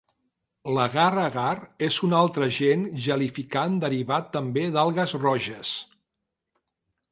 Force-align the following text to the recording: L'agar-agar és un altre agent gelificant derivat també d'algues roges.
L'agar-agar 0.77 1.51
és 1.87 1.97
un 2.07 2.15
altre 2.21 2.47
agent 2.53 2.87
gelificant 3.09 3.77
derivat 3.85 4.33
també 4.39 4.67
d'algues 4.79 5.17
roges. 5.27 5.77